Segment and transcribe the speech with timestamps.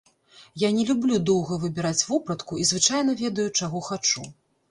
[0.61, 4.27] Я не люблю доўга выбіраць вопратку і звычайна ведаю, чаго хачу.